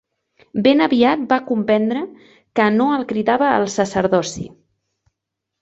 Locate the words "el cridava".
2.97-3.51